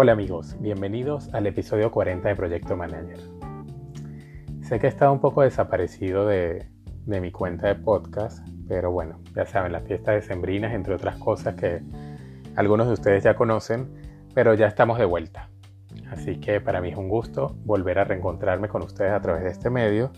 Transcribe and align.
Hola 0.00 0.12
amigos, 0.12 0.54
bienvenidos 0.60 1.28
al 1.34 1.48
episodio 1.48 1.90
40 1.90 2.28
de 2.28 2.36
Proyecto 2.36 2.76
Manager. 2.76 3.18
Sé 4.62 4.78
que 4.78 4.86
he 4.86 4.90
estado 4.90 5.12
un 5.12 5.18
poco 5.18 5.42
desaparecido 5.42 6.24
de, 6.24 6.68
mi 7.04 7.32
cuenta 7.32 7.66
de 7.66 7.74
podcast, 7.74 8.46
pero 8.68 8.92
bueno, 8.92 9.18
ya 9.34 9.44
saben, 9.44 9.72
las 9.72 9.82
fiestas 9.82 10.14
decembrinas, 10.14 10.72
entre 10.72 10.94
otras 10.94 11.16
cosas 11.16 11.56
que 11.56 11.82
algunos 12.54 12.86
de 12.86 12.92
ustedes 12.92 13.24
ya 13.24 13.34
conocen, 13.34 13.92
pero 14.34 14.54
ya 14.54 14.68
estamos 14.68 15.00
de 15.00 15.04
vuelta. 15.04 15.50
Así 16.12 16.38
que 16.38 16.60
para 16.60 16.80
mí 16.80 16.90
es 16.90 16.96
un 16.96 17.08
gusto 17.08 17.56
volver 17.64 17.98
a 17.98 18.04
reencontrarme 18.04 18.68
con 18.68 18.84
ustedes 18.84 19.10
a 19.10 19.20
través 19.20 19.42
de 19.42 19.50
este 19.50 19.68
medio. 19.68 20.12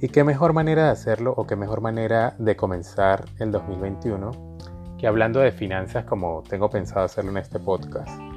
Y 0.00 0.08
qué 0.08 0.24
mejor 0.24 0.54
manera 0.54 0.84
de 0.84 0.90
hacerlo 0.90 1.34
o 1.36 1.46
qué 1.46 1.54
mejor 1.54 1.82
manera 1.82 2.34
de 2.38 2.56
comenzar 2.56 3.26
el 3.38 3.50
2021 3.50 4.30
que 4.96 5.06
hablando 5.06 5.40
de 5.40 5.52
finanzas 5.52 6.06
como 6.06 6.42
tengo 6.48 6.70
pensado 6.70 7.04
hacerlo 7.04 7.32
en 7.32 7.36
este 7.36 7.58
podcast. 7.58 8.31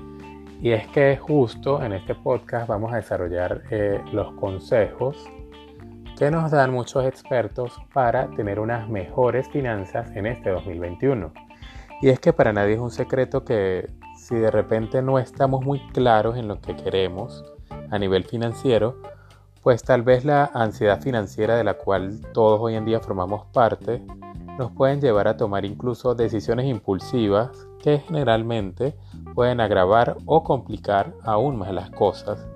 Y 0.61 0.71
es 0.71 0.87
que 0.87 1.17
justo 1.17 1.83
en 1.83 1.93
este 1.93 2.15
podcast 2.15 2.67
vamos 2.67 2.93
a 2.93 2.97
desarrollar 2.97 3.63
eh, 3.69 4.01
los 4.11 4.33
consejos 4.33 5.29
que 6.17 6.31
nos 6.31 6.51
dan 6.51 6.71
muchos 6.71 7.05
expertos 7.05 7.73
para 7.93 8.29
tener 8.31 8.59
unas 8.59 8.87
mejores 8.89 9.49
finanzas 9.49 10.09
en 10.15 10.25
este 10.25 10.49
2021. 10.49 11.33
Y 12.01 12.09
es 12.09 12.19
que 12.19 12.33
para 12.33 12.53
nadie 12.53 12.75
es 12.75 12.79
un 12.79 12.91
secreto 12.91 13.43
que 13.43 13.89
si 14.15 14.35
de 14.35 14.49
repente 14.49 15.01
no 15.01 15.19
estamos 15.19 15.63
muy 15.63 15.79
claros 15.89 16.37
en 16.37 16.47
lo 16.47 16.61
que 16.61 16.75
queremos 16.75 17.43
a 17.91 17.99
nivel 17.99 18.23
financiero, 18.23 19.01
pues 19.61 19.83
tal 19.83 20.03
vez 20.03 20.23
la 20.25 20.51
ansiedad 20.53 21.01
financiera 21.01 21.57
de 21.57 21.63
la 21.63 21.75
cual 21.75 22.21
todos 22.33 22.59
hoy 22.61 22.75
en 22.75 22.85
día 22.85 22.99
formamos 22.99 23.45
parte 23.47 24.03
nos 24.57 24.71
pueden 24.71 25.01
llevar 25.01 25.27
a 25.27 25.37
tomar 25.37 25.65
incluso 25.65 26.15
decisiones 26.15 26.65
impulsivas 26.65 27.67
que 27.79 27.99
generalmente 27.99 28.95
pueden 29.33 29.59
agravar 29.59 30.17
o 30.25 30.43
complicar 30.43 31.13
aún 31.23 31.57
más 31.57 31.73
las 31.73 31.89
cosas. 31.89 32.47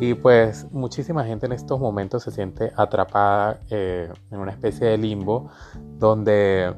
Y 0.00 0.14
pues 0.14 0.66
muchísima 0.72 1.24
gente 1.24 1.46
en 1.46 1.52
estos 1.52 1.78
momentos 1.78 2.22
se 2.24 2.30
siente 2.30 2.72
atrapada 2.76 3.60
eh, 3.70 4.12
en 4.30 4.38
una 4.38 4.50
especie 4.50 4.88
de 4.88 4.98
limbo 4.98 5.50
donde 5.98 6.74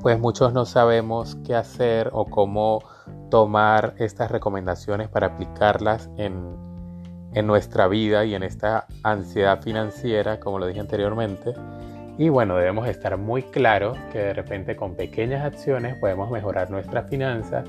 pues 0.00 0.18
muchos 0.18 0.52
no 0.52 0.64
sabemos 0.64 1.36
qué 1.44 1.54
hacer 1.54 2.10
o 2.12 2.26
cómo 2.26 2.80
tomar 3.30 3.94
estas 3.98 4.30
recomendaciones 4.30 5.08
para 5.08 5.28
aplicarlas 5.28 6.10
en, 6.16 6.56
en 7.34 7.46
nuestra 7.46 7.88
vida 7.88 8.24
y 8.24 8.34
en 8.34 8.42
esta 8.42 8.86
ansiedad 9.02 9.60
financiera, 9.62 10.38
como 10.38 10.58
lo 10.58 10.66
dije 10.66 10.80
anteriormente. 10.80 11.54
Y 12.18 12.28
bueno, 12.28 12.56
debemos 12.56 12.88
estar 12.88 13.16
muy 13.16 13.42
claros 13.42 13.96
que 14.12 14.18
de 14.18 14.34
repente 14.34 14.76
con 14.76 14.96
pequeñas 14.96 15.44
acciones 15.44 15.96
podemos 15.96 16.30
mejorar 16.30 16.70
nuestras 16.70 17.08
finanzas, 17.08 17.64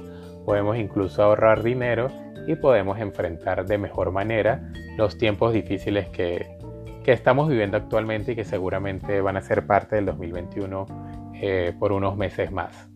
podemos 0.46 0.78
incluso 0.78 1.24
ahorrar 1.24 1.64
dinero 1.64 2.10
y 2.46 2.56
podemos 2.56 3.00
enfrentar 3.00 3.66
de 3.66 3.78
mejor 3.78 4.12
manera 4.12 4.70
los 4.98 5.18
tiempos 5.18 5.54
difíciles 5.54 6.10
que, 6.10 6.58
estamos 7.06 7.50
viviendo 7.50 7.76
actualmente 7.76 8.32
y 8.32 8.36
que 8.36 8.46
seguramente 8.46 9.20
van 9.20 9.36
a 9.36 9.42
ser 9.42 9.68
parte 9.68 9.98
del 9.98 10.06
2021 10.06 10.86
eh, 11.36 11.74
por 11.78 11.92
unos 11.92 12.16
meses 12.16 12.50
más. 12.52 12.88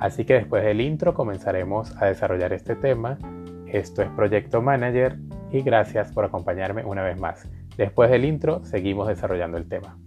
Así 0.00 0.24
que 0.24 0.34
después 0.34 0.64
del 0.64 0.80
intro 0.80 1.12
comenzaremos 1.12 1.94
a 2.00 2.06
desarrollar 2.06 2.52
este 2.54 2.76
tema. 2.76 3.18
Esto 3.66 4.02
es 4.02 4.08
Proyecto 4.10 4.62
Manager 4.62 5.18
y 5.50 5.60
gracias 5.62 6.12
por 6.12 6.24
acompañarme 6.24 6.84
una 6.84 7.02
vez 7.02 7.18
más. 7.20 7.46
Después 7.76 8.10
del 8.10 8.24
intro 8.24 8.64
seguimos 8.64 9.06
desarrollando 9.06 9.58
el 9.58 9.68
tema. 9.68 9.98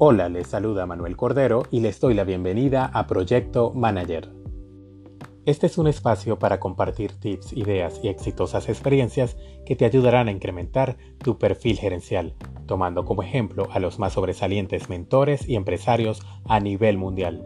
Hola, 0.00 0.28
les 0.28 0.46
saluda 0.46 0.86
Manuel 0.86 1.16
Cordero 1.16 1.64
y 1.72 1.80
les 1.80 1.98
doy 1.98 2.14
la 2.14 2.22
bienvenida 2.22 2.88
a 2.94 3.08
Proyecto 3.08 3.72
Manager. 3.72 4.30
Este 5.44 5.66
es 5.66 5.76
un 5.76 5.88
espacio 5.88 6.38
para 6.38 6.60
compartir 6.60 7.18
tips, 7.18 7.52
ideas 7.52 7.98
y 8.04 8.06
exitosas 8.06 8.68
experiencias 8.68 9.36
que 9.66 9.74
te 9.74 9.84
ayudarán 9.84 10.28
a 10.28 10.30
incrementar 10.30 10.98
tu 11.18 11.36
perfil 11.36 11.78
gerencial, 11.78 12.36
tomando 12.66 13.04
como 13.04 13.24
ejemplo 13.24 13.66
a 13.72 13.80
los 13.80 13.98
más 13.98 14.12
sobresalientes 14.12 14.88
mentores 14.88 15.48
y 15.48 15.56
empresarios 15.56 16.22
a 16.44 16.60
nivel 16.60 16.96
mundial. 16.96 17.44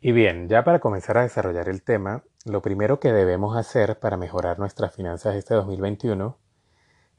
Y 0.00 0.10
bien, 0.10 0.48
ya 0.48 0.64
para 0.64 0.80
comenzar 0.80 1.16
a 1.16 1.22
desarrollar 1.22 1.68
el 1.68 1.84
tema, 1.84 2.24
lo 2.44 2.60
primero 2.60 2.98
que 2.98 3.12
debemos 3.12 3.56
hacer 3.56 4.00
para 4.00 4.16
mejorar 4.16 4.58
nuestras 4.58 4.92
finanzas 4.96 5.36
este 5.36 5.54
2021 5.54 6.41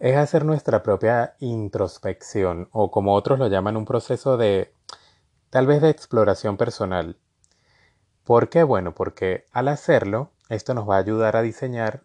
es 0.03 0.17
hacer 0.17 0.43
nuestra 0.43 0.83
propia 0.83 1.37
introspección 1.39 2.67
o 2.73 2.91
como 2.91 3.13
otros 3.13 3.39
lo 3.39 3.47
llaman 3.47 3.77
un 3.77 3.85
proceso 3.85 4.35
de 4.35 4.73
tal 5.49 5.65
vez 5.65 5.81
de 5.81 5.91
exploración 5.91 6.57
personal. 6.57 7.15
¿Por 8.25 8.49
qué? 8.49 8.63
Bueno, 8.63 8.93
porque 8.93 9.45
al 9.53 9.69
hacerlo, 9.69 10.31
esto 10.49 10.73
nos 10.73 10.89
va 10.89 10.97
a 10.97 10.99
ayudar 10.99 11.37
a 11.37 11.41
diseñar 11.41 12.01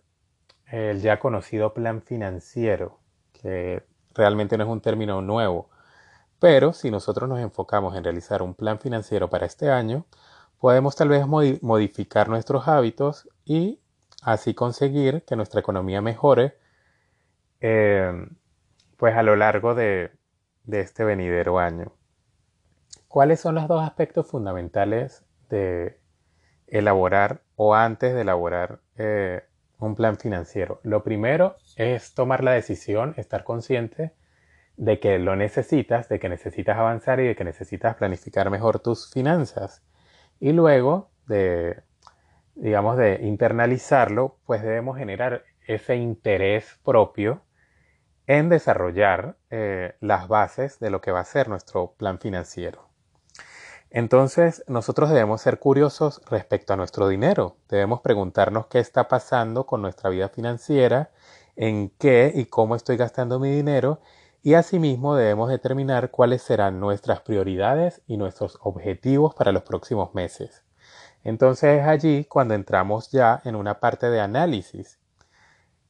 el 0.71 1.01
ya 1.01 1.19
conocido 1.19 1.75
plan 1.75 2.01
financiero, 2.01 3.01
que 3.33 3.83
realmente 4.15 4.57
no 4.57 4.63
es 4.63 4.71
un 4.71 4.81
término 4.81 5.21
nuevo, 5.21 5.69
pero 6.39 6.75
si 6.75 6.93
nosotros 6.93 7.29
nos 7.29 7.41
enfocamos 7.41 7.97
en 7.97 8.05
realizar 8.05 8.43
un 8.43 8.55
plan 8.55 8.79
financiero 8.79 9.29
para 9.29 9.47
este 9.47 9.73
año, 9.73 10.07
podemos 10.61 10.95
tal 10.95 11.09
vez 11.09 11.27
modificar 11.27 12.29
nuestros 12.29 12.69
hábitos 12.69 13.29
y 13.45 13.81
así 14.23 14.55
conseguir 14.55 15.25
que 15.25 15.35
nuestra 15.35 15.59
economía 15.59 16.01
mejore 16.01 16.68
eh, 17.61 18.13
pues 18.97 19.17
a 19.17 19.23
lo 19.23 19.37
largo 19.37 19.75
de, 19.75 20.11
este 20.71 21.05
venidero 21.05 21.59
año. 21.59 21.93
¿Cuáles 23.07 23.41
son 23.41 23.55
los 23.55 23.69
dos 23.69 23.83
aspectos 23.83 24.27
fundamentales 24.27 25.25
de 25.49 25.99
elaborar 26.67 27.43
o 27.57 27.75
antes 27.75 28.13
de 28.13 28.21
elaborar 28.21 28.81
eh, 28.97 29.45
un 29.79 29.95
plan 29.95 30.19
financiero? 30.19 30.81
Lo 30.83 31.03
primero 31.03 31.57
es 31.77 32.13
tomar 32.13 32.45
la 32.45 32.53
decisión, 32.53 33.15
estar 33.17 33.45
consciente 33.45 34.13
de 34.77 35.01
que 35.01 35.19
lo 35.19 35.37
necesitas, 35.37 36.09
de 36.09 36.19
que 36.19 36.29
necesitas 36.29 36.77
avanzar 36.77 37.19
y 37.21 37.29
de 37.29 37.37
que 37.37 37.45
necesitas 37.45 37.97
planificar 37.97 38.51
mejor 38.51 38.81
tus 38.81 39.11
finanzas. 39.11 39.83
Y 40.39 40.53
luego 40.53 41.11
de, 41.27 41.83
digamos, 42.57 42.97
de 42.97 43.21
internalizarlo, 43.23 44.39
pues 44.45 44.63
debemos 44.63 44.99
generar 44.99 45.45
ese 45.67 45.97
interés 45.97 46.79
propio 46.85 47.43
en 48.29 48.51
desarrollar 48.51 49.37
eh, 49.51 49.97
las 50.01 50.29
bases 50.29 50.79
de 50.79 50.91
lo 50.91 51.01
que 51.01 51.11
va 51.11 51.21
a 51.21 51.25
ser 51.25 51.49
nuestro 51.49 51.95
plan 51.97 52.21
financiero. 52.21 52.87
Entonces, 53.91 54.63
nosotros 54.69 55.09
debemos 55.09 55.41
ser 55.41 55.59
curiosos 55.59 56.21
respecto 56.29 56.75
a 56.75 56.77
nuestro 56.77 57.09
dinero. 57.09 57.57
Debemos 57.71 58.03
preguntarnos 58.03 58.67
qué 58.67 58.81
está 58.81 59.09
pasando 59.09 59.65
con 59.65 59.81
nuestra 59.81 60.11
vida 60.11 60.29
financiera, 60.29 61.11
en 61.57 61.89
qué 61.99 62.31
y 62.35 62.45
cómo 62.45 62.77
estoy 62.77 62.99
gastando 62.99 63.41
mi 63.41 63.51
dinero 63.51 64.01
y 64.43 64.55
asimismo 64.55 65.17
debemos 65.17 65.49
determinar 65.49 66.11
cuáles 66.11 66.43
serán 66.43 66.81
nuestras 66.81 67.23
prioridades 67.23 68.03
y 68.07 68.19
nuestros 68.19 68.59
objetivos 68.63 69.35
para 69.35 69.53
los 69.53 69.63
próximos 69.63 70.15
meses. 70.15 70.65
Entonces 71.25 71.81
es 71.81 71.87
allí 71.87 72.25
cuando 72.27 72.55
entramos 72.55 73.11
ya 73.11 73.41
en 73.45 73.57
una 73.57 73.81
parte 73.81 74.11
de 74.11 74.21
análisis. 74.21 74.99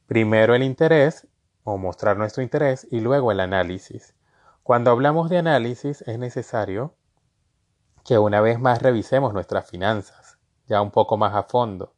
Primero 0.07 0.55
el 0.55 0.63
interés 0.63 1.27
o 1.69 1.77
mostrar 1.77 2.17
nuestro 2.17 2.41
interés 2.41 2.87
y 2.89 2.99
luego 2.99 3.31
el 3.31 3.39
análisis. 3.39 4.15
Cuando 4.63 4.91
hablamos 4.91 5.29
de 5.29 5.37
análisis 5.37 6.01
es 6.01 6.17
necesario 6.17 6.95
que 8.03 8.17
una 8.17 8.41
vez 8.41 8.59
más 8.59 8.81
revisemos 8.81 9.33
nuestras 9.33 9.69
finanzas, 9.69 10.37
ya 10.67 10.81
un 10.81 10.91
poco 10.91 11.17
más 11.17 11.35
a 11.35 11.43
fondo. 11.43 11.93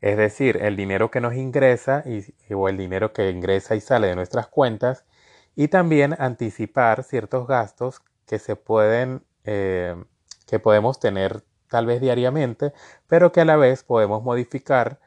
Es 0.00 0.16
decir, 0.16 0.58
el 0.62 0.76
dinero 0.76 1.10
que 1.10 1.20
nos 1.20 1.34
ingresa 1.34 2.04
y, 2.06 2.54
o 2.54 2.68
el 2.68 2.76
dinero 2.76 3.12
que 3.12 3.30
ingresa 3.30 3.74
y 3.74 3.80
sale 3.80 4.06
de 4.06 4.14
nuestras 4.14 4.46
cuentas 4.46 5.04
y 5.56 5.68
también 5.68 6.14
anticipar 6.18 7.02
ciertos 7.02 7.46
gastos 7.46 8.02
que 8.26 8.38
se 8.38 8.56
pueden, 8.56 9.24
eh, 9.44 9.96
que 10.46 10.58
podemos 10.58 11.00
tener 11.00 11.42
tal 11.68 11.86
vez 11.86 12.00
diariamente, 12.00 12.72
pero 13.08 13.32
que 13.32 13.40
a 13.42 13.44
la 13.44 13.56
vez 13.56 13.82
podemos 13.82 14.22
modificar 14.22 15.00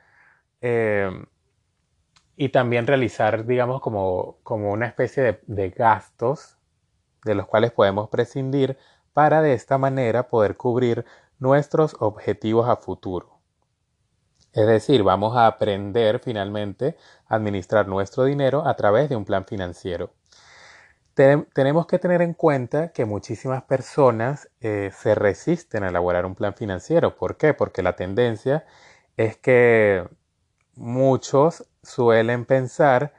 eh, 0.61 1.09
y 2.43 2.49
también 2.49 2.87
realizar, 2.87 3.45
digamos, 3.45 3.79
como, 3.79 4.37
como 4.43 4.73
una 4.73 4.85
especie 4.85 5.23
de, 5.23 5.39
de 5.47 5.69
gastos 5.69 6.57
de 7.23 7.35
los 7.35 7.47
cuales 7.47 7.71
podemos 7.71 8.09
prescindir 8.09 8.77
para 9.13 9.41
de 9.41 9.53
esta 9.53 9.77
manera 9.77 10.27
poder 10.27 10.57
cubrir 10.57 11.05
nuestros 11.39 11.95
objetivos 12.01 12.67
a 12.67 12.75
futuro. 12.75 13.39
Es 14.51 14.67
decir, 14.67 15.03
vamos 15.03 15.37
a 15.37 15.47
aprender 15.47 16.19
finalmente 16.19 16.97
a 17.27 17.35
administrar 17.35 17.87
nuestro 17.87 18.25
dinero 18.25 18.67
a 18.67 18.75
través 18.75 19.07
de 19.07 19.15
un 19.15 19.23
plan 19.23 19.45
financiero. 19.45 20.11
tenemos 21.15 21.87
que 21.87 21.97
tener 21.97 22.21
en 22.21 22.33
cuenta 22.33 22.91
que 22.91 23.05
muchísimas 23.05 23.63
personas 23.63 24.49
eh, 24.59 24.91
se 24.93 25.15
resisten 25.15 25.85
a 25.85 25.87
elaborar 25.87 26.25
un 26.25 26.35
plan 26.35 26.55
financiero. 26.55 27.15
¿Por 27.15 27.37
qué? 27.37 27.53
Porque 27.53 27.83
la 27.83 27.95
tendencia 27.95 28.65
es 29.15 29.37
que 29.37 30.05
muchos 30.75 31.69
suelen 31.83 32.45
pensar 32.45 33.13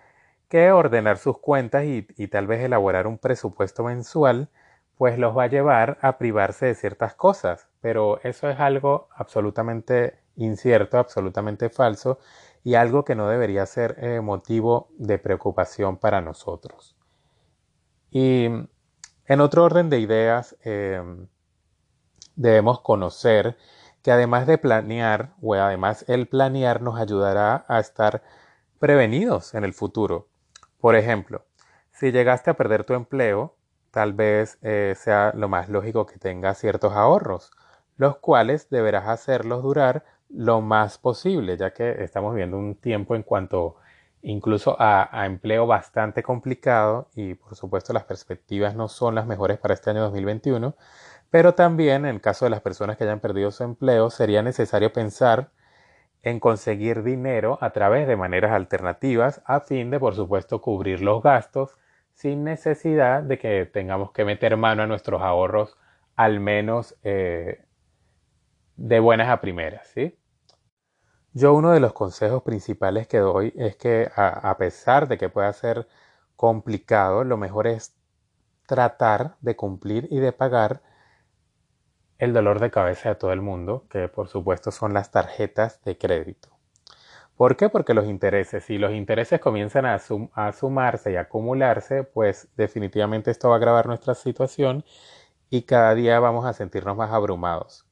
que 0.49 0.72
ordenar 0.72 1.19
sus 1.19 1.38
cuentas 1.38 1.84
y, 1.84 2.02
tal 2.28 2.46
vez 2.46 2.62
elaborar 2.62 3.06
un 3.06 3.19
presupuesto 3.19 3.84
mensual 3.84 4.49
pues 4.96 5.19
los 5.19 5.37
va 5.37 5.44
a 5.44 5.49
llevar 5.49 5.99
a 6.02 6.19
privarse 6.19 6.66
de 6.66 6.75
ciertas 6.75 7.14
cosas, 7.16 7.69
pero 7.81 8.20
eso 8.22 8.49
es 8.49 8.61
algo 8.61 9.08
absolutamente 9.16 10.20
incierto, 10.37 10.99
absolutamente 10.99 11.69
falso 11.69 12.20
y 12.62 12.76
algo 12.76 13.05
que 13.05 13.16
no 13.16 13.28
debería 13.28 13.66
ser 13.66 13.96
eh, 13.99 14.20
motivo 14.20 14.88
de 14.96 15.19
preocupación 15.19 15.96
para 15.96 16.20
nosotros. 16.20 16.96
Y 18.10 18.46
en 19.26 19.40
otro 19.40 19.64
orden 19.64 19.90
de 19.90 19.99
ideas, 19.99 20.56
em, 20.62 21.26
debemos 22.37 22.81
conocer 22.81 23.56
que 24.02 24.12
además 24.12 24.46
de 24.46 24.58
planear, 24.58 25.34
o 25.40 25.55
además 25.55 26.05
el 26.08 26.28
planear 26.28 26.82
nos 26.82 27.00
ayudará 27.00 27.64
a 27.69 27.81
estar 27.81 28.22
prevenidos 28.84 29.54
en 29.54 29.64
el 29.64 29.72
futuro. 29.72 30.28
Por 30.78 30.94
ejemplo, 30.94 31.46
si 31.90 32.12
llegaste 32.12 32.50
a 32.50 32.54
perder 32.54 32.84
tu 32.84 32.92
empleo, 32.92 33.56
tal 33.90 34.12
vez 34.12 34.58
eh, 34.60 34.92
sea 34.94 35.32
lo 35.34 35.48
más 35.48 35.70
lógico 35.70 36.04
que 36.04 36.19
tengas 36.19 36.58
ciertos 36.58 36.92
ahorros, 36.92 37.50
los 37.96 38.19
cuales 38.19 38.69
deberás 38.69 39.08
hacerlos 39.08 39.62
durar 39.62 40.04
lo 40.28 40.60
más 40.60 40.98
posible, 40.98 41.56
ya 41.56 41.72
que 41.72 42.04
estamos 42.04 42.34
viendo 42.34 42.58
un 42.58 42.75
tiempo 42.75 43.14
en 43.16 43.22
cuanto 43.22 43.76
incluso 44.20 44.76
a, 44.78 45.08
empleo 45.25 45.66
bastante 45.66 46.22
complicado 46.22 47.08
y 47.14 47.36
por 47.36 47.56
supuesto 47.56 47.94
las 47.94 48.04
perspectivas 48.04 48.75
no 48.75 48.88
son 48.88 49.14
las 49.14 49.26
mejores 49.26 49.56
para 49.56 49.72
este 49.72 49.88
año 49.88 50.02
2021, 50.02 50.76
pero 51.31 51.54
también 51.54 52.04
en 52.04 52.19
caso 52.19 52.44
de 52.44 52.50
las 52.50 52.60
personas 52.60 52.98
que 52.98 53.04
hayan 53.04 53.20
perdido 53.20 53.50
su 53.50 53.64
empleo 53.64 54.10
sería 54.10 54.42
necesario 54.42 54.92
pensar 54.92 55.52
en 56.24 56.40
conseguir 56.40 57.02
dinero 57.02 57.58
a 57.60 57.70
través 57.70 58.08
de 58.08 58.16
maneras 58.16 58.52
alternativas 58.52 59.42
a 59.44 59.60
fin 59.60 59.90
de 59.90 60.00
por 60.00 60.14
supuesto 60.14 60.60
cubrir 60.60 61.00
los 61.02 61.22
gastos 61.22 61.76
sin 62.14 62.44
necesidad 62.44 63.22
de 63.22 63.38
que 63.38 63.66
tengamos 63.66 64.10
que 64.12 64.24
meter 64.24 64.56
mano 64.56 64.82
a 64.82 64.86
nuestros 64.86 65.22
ahorros 65.22 65.76
al 66.16 66.40
menos 66.40 66.96
eh, 67.02 67.64
de 68.76 69.00
buenas 69.00 69.28
a 69.28 69.40
primeras, 69.40 69.86
¿sí? 69.88 70.18
Yo 71.32 71.52
uno 71.52 71.72
de 71.72 71.80
los 71.80 71.92
consejos 71.92 72.42
principales 72.42 73.08
que 73.08 73.18
doy 73.18 73.52
es 73.56 73.76
que 73.76 74.08
a, 74.14 74.56
pesar 74.56 75.08
de 75.08 75.18
que 75.18 75.28
pueda 75.28 75.52
ser 75.52 75.88
complicado, 76.36 77.24
lo 77.24 77.36
mejor 77.36 77.66
es 77.66 77.96
tratar 78.66 79.36
de 79.40 79.56
cumplir 79.56 80.06
y 80.10 80.20
de 80.20 80.32
pagar 80.32 80.80
el 82.19 82.32
dolor 82.32 82.61
de 82.61 82.70
cabeza 82.70 83.11
de 83.11 83.14
todo 83.16 83.32
el 83.32 83.40
mundo, 83.40 83.84
que 83.90 84.08
por 84.08 84.28
supuesto 84.28 84.70
son 84.70 84.94
las 84.94 85.11
tarjetas 85.11 85.82
de 85.84 85.99
crédito. 85.99 86.49
¿Por 87.37 87.56
qué? 87.56 87.69
Porque 87.69 87.94
los 87.94 88.06
intereses, 88.06 88.64
si 88.64 88.78
los 88.78 88.93
intereses 88.93 89.40
comienzan 89.40 89.87
a, 89.87 90.00
a, 90.34 90.52
sumarse 90.52 91.12
y 91.12 91.16
acumularse, 91.16 92.05
pues 92.05 92.49
definitivamente 92.56 93.31
esto 93.32 93.49
va 93.49 93.56
a 93.56 93.58
agravar 93.58 93.87
nuestra 93.87 94.14
situación 94.14 94.84
y 95.50 95.62
cada 95.62 95.94
día 95.94 96.20
vamos 96.20 96.46
a 96.46 96.52
sentirnos 96.52 96.96
más 96.96 97.11
abrumados. 97.12 97.87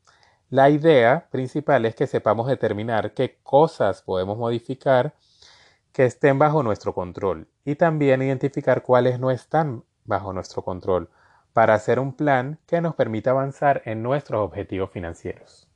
La 0.49 0.71
idea 0.71 1.29
principal 1.31 1.87
es 1.87 1.95
que 1.97 2.07
sepamos 2.07 2.47
determinar 2.47 3.15
qué 3.15 3.39
cosas 3.43 4.03
podemos 4.03 4.39
modificar 4.39 5.15
que 5.93 6.05
estén 6.05 6.39
bajo 6.39 6.63
nuestro 6.63 6.95
control 6.95 7.49
y 7.65 7.75
también 7.75 8.23
identificar 8.23 8.83
cuáles 8.83 9.19
no 9.19 9.31
están 9.31 9.85
bajo 10.05 10.33
nuestro 10.33 10.63
control 10.63 11.09
para 11.53 11.75
hacer 11.75 11.99
un 11.99 12.15
plan 12.15 12.59
que 12.67 12.81
nos 12.81 12.95
permita 12.95 13.31
avanzar 13.31 13.83
en 13.85 14.03
nuestros 14.03 14.41
objetivos 14.41 14.91
financieros. 14.91 15.69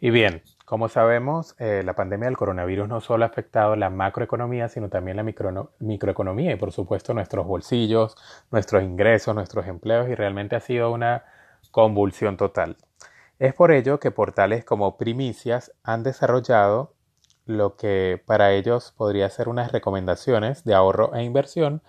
Y 0.00 0.10
bien, 0.10 0.42
como 0.66 0.88
sabemos, 0.88 1.54
eh, 1.58 1.82
la 1.82 1.94
pandemia 1.94 2.26
del 2.26 2.36
coronavirus 2.36 2.88
no 2.88 3.00
solo 3.00 3.24
ha 3.24 3.28
afectado 3.28 3.74
la 3.74 3.88
macroeconomía, 3.88 4.68
sino 4.68 4.90
también 4.90 5.16
la 5.16 5.22
microeconomía 5.78 6.52
y 6.52 6.56
por 6.56 6.72
supuesto 6.72 7.14
nuestros 7.14 7.46
bolsillos, 7.46 8.16
nuestros 8.50 8.82
ingresos, 8.82 9.34
nuestros 9.34 9.66
empleos 9.66 10.08
y 10.10 10.14
realmente 10.14 10.56
ha 10.56 10.60
sido 10.60 10.92
una 10.92 11.24
convulsión 11.70 12.36
total. 12.36 12.76
Es 13.38 13.54
por 13.54 13.72
ello 13.72 13.98
que 13.98 14.10
portales 14.10 14.64
como 14.64 14.98
Primicias 14.98 15.72
han 15.82 16.02
desarrollado 16.02 16.92
lo 17.46 17.76
que 17.76 18.22
para 18.26 18.52
ellos 18.52 18.92
podría 18.96 19.28
ser 19.30 19.48
unas 19.48 19.72
recomendaciones 19.72 20.64
de 20.64 20.74
ahorro 20.74 21.14
e 21.14 21.22
inversión 21.22 21.82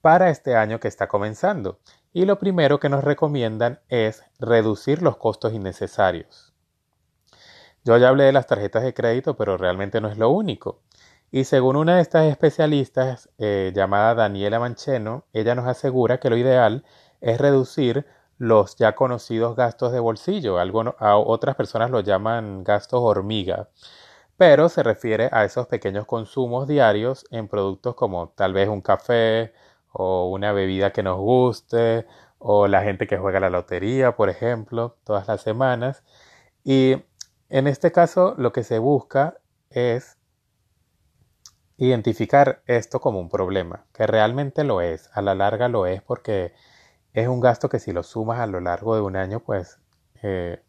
para 0.00 0.30
este 0.30 0.56
año 0.56 0.80
que 0.80 0.88
está 0.88 1.08
comenzando. 1.08 1.78
Y 2.12 2.24
lo 2.24 2.38
primero 2.38 2.80
que 2.80 2.88
nos 2.88 3.04
recomiendan 3.04 3.80
es 3.88 4.22
reducir 4.38 5.02
los 5.02 5.16
costos 5.16 5.52
innecesarios. 5.52 6.54
Yo 7.84 7.96
ya 7.96 8.08
hablé 8.08 8.24
de 8.24 8.32
las 8.32 8.46
tarjetas 8.46 8.82
de 8.82 8.94
crédito, 8.94 9.36
pero 9.36 9.56
realmente 9.56 10.00
no 10.00 10.08
es 10.08 10.18
lo 10.18 10.30
único. 10.30 10.82
Y 11.30 11.44
según 11.44 11.76
una 11.76 11.96
de 11.96 12.02
estas 12.02 12.26
especialistas 12.26 13.28
eh, 13.38 13.72
llamada 13.74 14.14
Daniela 14.14 14.58
Mancheno, 14.58 15.24
ella 15.32 15.54
nos 15.54 15.66
asegura 15.66 16.18
que 16.18 16.30
lo 16.30 16.36
ideal 16.36 16.84
es 17.20 17.38
reducir 17.38 18.06
los 18.38 18.76
ya 18.76 18.94
conocidos 18.94 19.56
gastos 19.56 19.92
de 19.92 20.00
bolsillo. 20.00 20.58
a 20.58 21.16
otras 21.16 21.56
personas 21.56 21.90
lo 21.90 22.00
llaman 22.00 22.64
gastos 22.64 23.00
hormiga, 23.02 23.68
pero 24.38 24.68
se 24.70 24.82
refiere 24.82 25.28
a 25.32 25.44
esos 25.44 25.66
pequeños 25.66 26.06
consumos 26.06 26.68
diarios 26.68 27.26
en 27.30 27.48
productos 27.48 27.94
como 27.96 28.30
tal 28.30 28.54
vez 28.54 28.68
un 28.68 28.80
café 28.80 29.52
o 29.92 30.30
una 30.30 30.52
bebida 30.52 30.92
que 30.92 31.02
nos 31.02 31.18
guste 31.18 32.06
o 32.38 32.68
la 32.68 32.82
gente 32.82 33.06
que 33.08 33.18
juega 33.18 33.40
la 33.40 33.50
lotería, 33.50 34.16
por 34.16 34.30
ejemplo, 34.30 34.96
todas 35.04 35.28
las 35.28 35.42
semanas. 35.42 36.04
Y 36.64 37.02
en 37.50 37.66
este 37.66 37.92
caso, 37.92 38.34
lo 38.38 38.52
que 38.52 38.62
se 38.64 38.78
busca 38.78 39.38
es 39.70 40.18
identificar 41.76 42.62
esto 42.66 43.00
como 43.00 43.20
un 43.20 43.28
problema, 43.28 43.86
que 43.92 44.06
realmente 44.06 44.64
lo 44.64 44.80
es, 44.80 45.10
a 45.14 45.22
la 45.22 45.34
larga 45.34 45.68
lo 45.68 45.86
es 45.86 46.02
porque 46.02 46.52
es 47.12 47.28
un 47.28 47.40
gasto 47.40 47.68
que 47.68 47.80
si 47.80 47.92
lo 47.92 48.02
sumas 48.02 48.40
a 48.40 48.46
lo 48.46 48.60
largo 48.60 48.94
de 48.94 49.02
un 49.02 49.16
año, 49.16 49.40
pues 49.40 49.80
eh, 50.22 50.62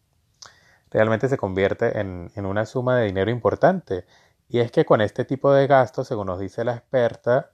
realmente 0.90 1.28
se 1.28 1.36
convierte 1.36 2.00
en, 2.00 2.30
una 2.36 2.66
suma 2.66 2.98
de 2.98 3.06
dinero 3.06 3.30
importante. 3.30 4.04
Y 4.48 4.60
es 4.60 4.72
que 4.72 4.84
con 4.84 5.00
este 5.00 5.24
tipo 5.24 5.52
de 5.52 5.66
gastos, 5.66 6.08
según 6.08 6.26
nos 6.26 6.40
dice 6.40 6.64
la 6.64 6.74
experta, 6.74 7.52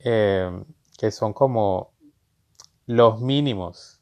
eh, 0.00 0.64
que 0.98 1.10
son 1.10 1.32
como 1.32 1.92
los 2.86 3.20
mínimos 3.20 4.00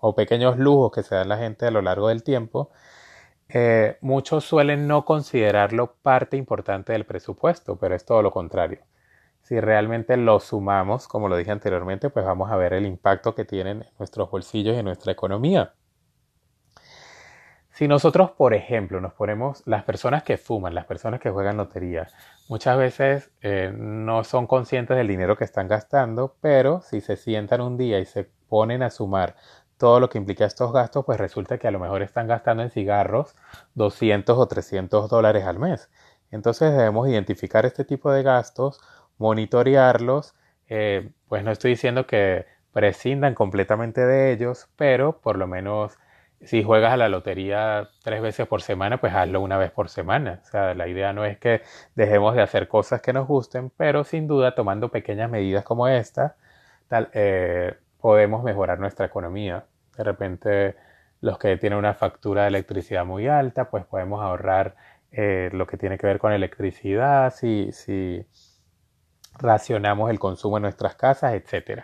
o 0.00 0.14
pequeños 0.14 0.58
lujos 0.58 0.92
que 0.92 1.02
se 1.02 1.14
dan 1.14 1.28
la 1.28 1.38
gente 1.38 1.66
a 1.66 1.70
lo 1.70 1.82
largo 1.82 2.08
del 2.08 2.22
tiempo, 2.22 2.70
eh, 3.48 3.96
muchos 4.02 4.44
suelen 4.44 4.86
no 4.86 5.04
considerarlo 5.04 5.94
parte 6.02 6.36
importante 6.36 6.92
del 6.92 7.06
presupuesto, 7.06 7.76
pero 7.76 7.94
es 7.94 8.04
todo 8.04 8.22
lo 8.22 8.30
contrario. 8.30 8.80
Si 9.42 9.58
realmente 9.60 10.16
lo 10.18 10.40
sumamos, 10.40 11.08
como 11.08 11.28
lo 11.28 11.36
dije 11.36 11.50
anteriormente, 11.50 12.10
pues 12.10 12.26
vamos 12.26 12.50
a 12.50 12.56
ver 12.56 12.74
el 12.74 12.86
impacto 12.86 13.34
que 13.34 13.44
tienen 13.46 13.82
en 13.82 13.88
nuestros 13.98 14.30
bolsillos 14.30 14.76
y 14.76 14.78
en 14.80 14.84
nuestra 14.84 15.12
economía. 15.12 15.74
Si 17.78 17.86
nosotros, 17.86 18.32
por 18.32 18.54
ejemplo, 18.54 19.00
nos 19.00 19.12
ponemos 19.12 19.62
las 19.64 19.84
personas 19.84 20.24
que 20.24 20.36
fuman, 20.36 20.74
las 20.74 20.86
personas 20.86 21.20
que 21.20 21.30
juegan 21.30 21.58
lotería, 21.58 22.08
muchas 22.48 22.76
veces 22.76 23.30
eh, 23.40 23.72
no 23.72 24.24
son 24.24 24.48
conscientes 24.48 24.96
del 24.96 25.06
dinero 25.06 25.36
que 25.36 25.44
están 25.44 25.68
gastando, 25.68 26.34
pero 26.40 26.80
si 26.80 27.00
se 27.00 27.14
sientan 27.16 27.60
un 27.60 27.76
día 27.76 28.00
y 28.00 28.04
se 28.04 28.28
ponen 28.48 28.82
a 28.82 28.90
sumar 28.90 29.36
todo 29.76 30.00
lo 30.00 30.08
que 30.08 30.18
implica 30.18 30.44
estos 30.44 30.72
gastos, 30.72 31.04
pues 31.04 31.20
resulta 31.20 31.58
que 31.58 31.68
a 31.68 31.70
lo 31.70 31.78
mejor 31.78 32.02
están 32.02 32.26
gastando 32.26 32.64
en 32.64 32.70
cigarros 32.70 33.36
200 33.76 34.36
o 34.36 34.48
300 34.48 35.08
dólares 35.08 35.44
al 35.44 35.60
mes. 35.60 35.88
Entonces 36.32 36.72
debemos 36.72 37.08
identificar 37.08 37.64
este 37.64 37.84
tipo 37.84 38.10
de 38.10 38.24
gastos, 38.24 38.80
monitorearlos, 39.18 40.34
eh, 40.68 41.12
pues 41.28 41.44
no 41.44 41.52
estoy 41.52 41.70
diciendo 41.70 42.08
que 42.08 42.44
prescindan 42.72 43.36
completamente 43.36 44.04
de 44.04 44.32
ellos, 44.32 44.68
pero 44.74 45.20
por 45.20 45.38
lo 45.38 45.46
menos 45.46 45.96
si 46.42 46.62
juegas 46.62 46.92
a 46.92 46.96
la 46.96 47.08
lotería 47.08 47.88
tres 48.02 48.22
veces 48.22 48.46
por 48.46 48.62
semana, 48.62 49.00
pues 49.00 49.12
hazlo 49.14 49.40
una 49.40 49.58
vez 49.58 49.70
por 49.70 49.88
semana. 49.88 50.40
O 50.42 50.46
sea, 50.46 50.74
la 50.74 50.86
idea 50.88 51.12
no 51.12 51.24
es 51.24 51.38
que 51.38 51.62
dejemos 51.94 52.34
de 52.34 52.42
hacer 52.42 52.68
cosas 52.68 53.02
que 53.02 53.12
nos 53.12 53.26
gusten, 53.26 53.70
pero 53.76 54.04
sin 54.04 54.26
duda 54.28 54.54
tomando 54.54 54.90
pequeñas 54.90 55.30
medidas 55.30 55.64
como 55.64 55.88
esta, 55.88 56.36
tal, 56.88 57.10
eh, 57.12 57.74
podemos 58.00 58.44
mejorar 58.44 58.78
nuestra 58.78 59.06
economía. 59.06 59.64
De 59.96 60.04
repente, 60.04 60.76
los 61.20 61.38
que 61.38 61.56
tienen 61.56 61.78
una 61.78 61.94
factura 61.94 62.42
de 62.42 62.48
electricidad 62.48 63.04
muy 63.04 63.26
alta, 63.26 63.70
pues 63.70 63.84
podemos 63.84 64.22
ahorrar 64.22 64.76
eh, 65.10 65.50
lo 65.52 65.66
que 65.66 65.76
tiene 65.76 65.98
que 65.98 66.06
ver 66.06 66.18
con 66.18 66.32
electricidad, 66.32 67.32
si, 67.34 67.72
si 67.72 68.24
racionamos 69.38 70.10
el 70.10 70.18
consumo 70.18 70.58
en 70.58 70.62
nuestras 70.64 70.94
casas, 70.94 71.34
etc. 71.34 71.82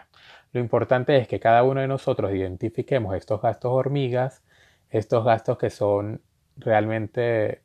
Lo 0.55 0.61
importante 0.61 1.17
es 1.17 1.27
que 1.27 1.41
cada 1.41 1.65
uno 1.65 1.81
de 1.81 1.89
nosotros 1.89 2.33
identifiquemos 2.33 3.17
estos 3.17 3.43
gastos 3.43 3.73
hormigas, 3.73 4.45
estos 4.89 5.25
gastos 5.25 5.59
que 5.59 5.69
son 5.69 6.23
realmente 6.57 7.63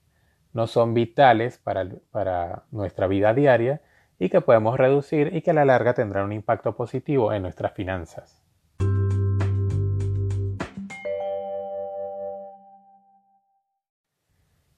no 0.53 0.65
son 0.65 0.95
vitales 0.95 1.59
para, 1.59 2.63
nuestra 2.71 3.05
vida 3.05 3.35
diaria 3.35 3.79
y 4.17 4.29
que 4.29 4.41
podemos 4.41 4.75
reducir 4.75 5.35
y 5.35 5.43
que 5.43 5.51
a 5.51 5.53
la 5.53 5.65
larga 5.65 5.93
tendrán 5.93 6.25
un 6.25 6.31
impacto 6.33 6.75
positivo 6.75 7.31
en 7.31 7.43
nuestras 7.43 7.73
finanzas. 7.73 8.41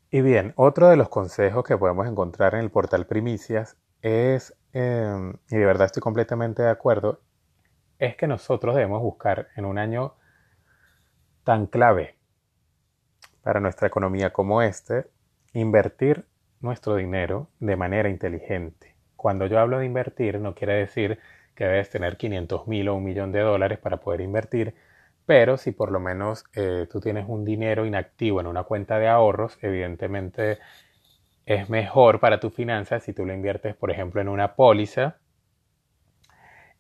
Y 0.10 0.20
bien, 0.20 0.52
otro 0.58 0.90
de 0.90 0.98
los 0.98 1.08
consejos 1.08 1.64
que 1.64 1.78
podemos 1.78 2.06
encontrar 2.10 2.56
en 2.56 2.60
el 2.60 2.72
portal 2.72 3.08
Primicias 3.08 3.78
es, 4.02 4.54
em, 4.74 5.36
y 5.50 5.56
de 5.56 5.66
verdad 5.66 5.86
estoy 5.86 6.02
completamente 6.02 6.62
de 6.62 6.70
acuerdo, 6.70 7.22
es 8.02 8.16
que 8.16 8.26
nosotros 8.26 8.74
debemos 8.74 9.00
buscar 9.04 9.50
en 9.56 9.64
un 9.64 9.78
año 9.78 10.16
tan 11.44 11.68
clave 11.68 12.16
para 13.44 13.60
nuestra 13.60 13.88
economía 13.88 14.34
como 14.34 14.64
este, 14.64 15.06
invertir 15.54 16.26
nuestro 16.62 16.96
dinero 16.96 17.48
de 17.60 17.76
manera 17.76 18.10
inteligente. 18.10 18.96
Cuando 19.16 19.46
yo 19.46 19.60
hablo 19.60 19.78
de 19.78 19.86
invertir, 19.86 20.40
no 20.40 20.56
quiere 20.56 20.74
decir 20.74 21.20
que 21.54 21.66
debes 21.66 21.92
tener 21.92 22.18
500 22.18 22.68
mil 22.68 22.90
o 22.90 22.96
un 22.96 23.04
millón 23.04 23.32
de 23.32 23.42
dólares 23.42 23.78
para 23.78 23.98
poder 23.98 24.22
invertir, 24.22 24.74
pero 25.28 25.58
si 25.58 25.72
por 25.72 25.92
lo 25.92 26.00
menos 26.00 26.44
eh, 26.56 26.88
tú 26.92 27.02
tienes 27.02 27.26
un 27.28 27.46
dinero 27.46 27.86
inactivo 27.86 28.42
en 28.42 28.48
una 28.48 28.64
cuenta 28.64 28.98
de 28.98 29.10
ahorros, 29.10 29.60
evidentemente 29.62 30.58
es 31.46 31.70
mejor 31.70 32.20
para 32.20 32.40
tus 32.40 32.52
finanzas 32.52 33.04
si 33.04 33.14
tú 33.14 33.28
lo 33.28 33.34
inviertes, 33.34 33.76
por 33.76 33.92
ejemplo, 33.92 34.22
en 34.22 34.28
una 34.28 34.56
póliza 34.56 35.21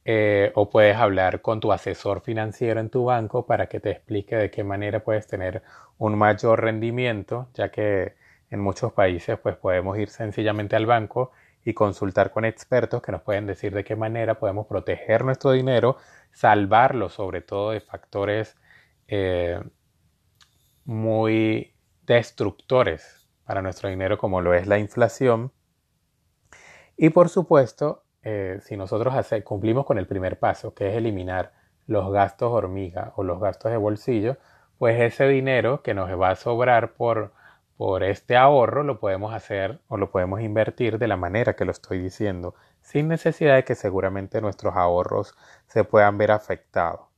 eh, 0.03 0.51
o 0.55 0.70
puedes 0.70 0.96
hablar 0.98 1.41
con 1.41 1.60
tu 1.60 1.72
asesor 1.72 2.22
financiero 2.22 2.79
en 2.79 2.89
tu 2.89 3.05
banco 3.05 3.46
para 3.46 3.67
que 3.67 3.79
te 3.79 3.91
explique 3.91 4.36
de 4.36 4.50
qué 4.50 4.63
manera 4.63 5.03
puedes 5.03 5.27
tener 5.27 5.62
un 5.98 6.17
mayor 6.17 6.62
rendimiento, 6.62 7.50
ya 7.53 7.70
que 7.70 8.15
en 8.50 8.60
muchos 8.60 8.93
países 8.93 9.38
pues 9.39 9.55
podemos 9.58 9.98
ir 10.00 10.10
sencillamente 10.10 10.75
al 10.75 10.86
banco 10.86 11.31
y 11.63 11.74
consultar 11.74 12.31
con 12.31 12.46
expertos 12.46 13.01
que 13.01 13.12
nos 13.12 13.22
pueden 13.22 13.46
decir 13.46 13.74
de 13.74 13.84
qué 13.84 13.96
manera 13.96 14.39
podemos 14.39 14.65
proteger 14.65 15.24
nuestro 15.24 15.51
dinero, 15.51 15.98
salvarlo 16.31 17.10
sobre 17.10 17.41
todo 17.41 17.72
de 17.72 17.81
factores 17.81 18.58
eh, 19.08 19.60
muy 20.86 21.75
destructores 22.08 23.29
para 23.46 23.62
nuestro 23.62 23.89
dinero 23.89 24.17
como 24.17 24.41
lo 24.41 24.53
es 24.53 24.65
la 24.65 24.79
inflación. 24.79 25.51
Y 26.98 27.10
por 27.10 27.29
supuesto, 27.29 28.03
eh, 28.24 28.60
si 28.62 28.78
nosotros 28.78 29.13
cumplimos 29.44 29.86
con 29.86 29.98
el 29.98 30.08
primer 30.08 30.40
paso, 30.40 30.74
que 30.74 30.90
es 30.90 30.96
eliminar 30.96 31.54
los 31.88 32.12
gastos 32.12 32.51
hormiga 32.51 33.13
o 33.16 33.24
los 33.24 33.40
gastos 33.40 33.72
de 33.72 33.78
bolsillo, 33.78 34.38
pues 34.78 35.00
ese 35.00 35.28
dinero 35.28 35.82
que 35.84 35.94
nos 35.94 36.10
va 36.20 36.32
a 36.32 36.36
sobrar 36.36 36.94
por, 36.94 37.34
por 37.78 38.04
este 38.04 38.38
ahorro 38.38 38.84
lo 38.84 39.00
podemos 39.00 39.34
hacer 39.34 39.80
o 39.88 39.98
lo 39.98 40.12
podemos 40.12 40.42
invertir 40.42 40.98
de 40.98 41.08
la 41.08 41.18
manera 41.18 41.56
que 41.56 41.66
lo 41.66 41.72
estoy 41.72 42.00
diciendo, 42.00 42.56
sin 42.82 43.08
necesidad 43.08 43.56
de 43.56 43.63
que 43.63 43.75
seguramente 43.75 44.42
nuestros 44.42 44.75
ahorros 44.75 45.36
se 45.68 45.84
puedan 45.84 46.18
ver 46.18 46.32
afectados. 46.32 47.12